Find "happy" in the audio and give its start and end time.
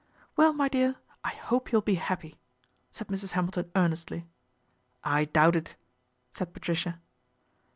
1.93-2.39